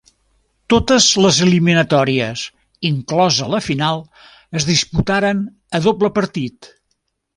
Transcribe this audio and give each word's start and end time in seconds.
Totes 0.73 1.09
les 1.25 1.41
eliminatòries, 1.47 2.45
inclosa 2.91 3.51
la 3.57 3.61
final, 3.67 4.01
es 4.61 4.67
disputaren 4.71 5.45
a 5.79 5.83
doble 5.89 6.11
partit. 6.21 6.73